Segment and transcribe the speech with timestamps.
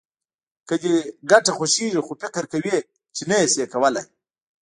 [0.67, 0.95] که دې
[1.31, 2.77] ګټه خوښېږي خو فکر کوې
[3.15, 4.05] چې نه يې شې کولای.